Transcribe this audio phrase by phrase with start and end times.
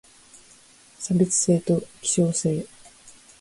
[0.99, 2.65] 差別性と希少性